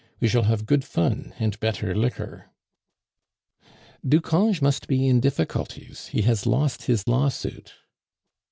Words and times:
We 0.19 0.27
shall 0.27 0.45
have 0.49 0.65
good 0.65 0.83
fun 0.83 1.31
and 1.37 1.59
better 1.59 1.93
liquor." 1.93 2.45
"Ducange 4.03 4.59
must 4.59 4.87
be 4.87 5.05
in 5.07 5.19
difficulties. 5.19 6.07
He 6.07 6.23
has 6.23 6.47
lost 6.47 6.85
his 6.87 7.07
lawsuit." 7.07 7.75